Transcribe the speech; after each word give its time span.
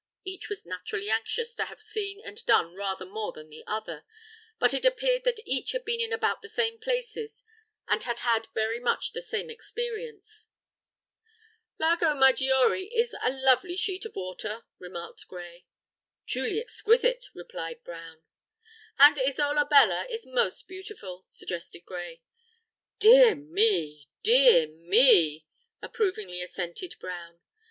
Each 0.25 0.49
was 0.49 0.65
naturally 0.65 1.11
anxious 1.11 1.53
to 1.53 1.65
have 1.65 1.79
seen 1.79 2.19
and 2.25 2.43
done 2.47 2.73
rather 2.73 3.05
more 3.05 3.31
than 3.33 3.49
the 3.51 3.63
other; 3.67 4.03
but 4.57 4.73
it 4.73 4.83
appeared 4.83 5.25
that 5.25 5.45
each 5.45 5.73
had 5.73 5.85
been 5.85 6.01
in 6.01 6.11
about 6.11 6.41
the 6.41 6.47
same 6.49 6.79
places, 6.79 7.43
and 7.87 8.01
had 8.01 8.21
had 8.21 8.47
very 8.55 8.79
much 8.79 9.11
the 9.11 9.21
same 9.21 9.51
experience. 9.51 10.47
"Lago 11.77 12.15
Maggiore 12.15 12.85
is 12.87 13.13
a 13.23 13.31
lovely 13.31 13.77
sheet 13.77 14.03
of 14.03 14.15
water," 14.15 14.63
remarked 14.79 15.27
Gray. 15.27 15.67
"Truly 16.25 16.59
exquisite," 16.59 17.25
replied 17.35 17.83
Brown. 17.83 18.23
"And 18.97 19.19
Isola 19.19 19.65
Bella 19.65 20.07
is 20.09 20.25
most 20.25 20.67
beautiful," 20.67 21.25
suggested 21.27 21.85
Gray. 21.85 22.23
"Dear 22.97 23.35
me! 23.35 24.09
dear 24.23 24.67
me!" 24.67 25.45
approvingly 25.79 26.41
assented 26.41 26.95
Brown. 26.99 27.39